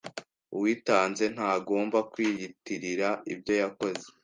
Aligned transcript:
Uwitanze 0.55 1.25
ntagomba 1.35 1.97
kwiyitirira 2.11 3.09
ibyo 3.33 3.53
yakoze, 3.61 4.05